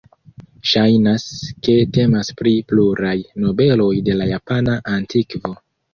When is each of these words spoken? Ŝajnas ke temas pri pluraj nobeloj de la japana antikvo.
Ŝajnas 0.69 1.25
ke 1.67 1.75
temas 1.99 2.33
pri 2.41 2.53
pluraj 2.73 3.15
nobeloj 3.45 3.93
de 4.09 4.17
la 4.23 4.29
japana 4.35 4.79
antikvo. 4.95 5.55